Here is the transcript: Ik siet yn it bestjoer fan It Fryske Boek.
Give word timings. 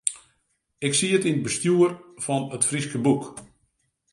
Ik 0.85 0.93
siet 0.99 1.23
yn 1.29 1.35
it 1.39 1.43
bestjoer 1.45 1.91
fan 2.23 2.43
It 2.55 2.67
Fryske 2.69 2.99
Boek. 3.05 3.23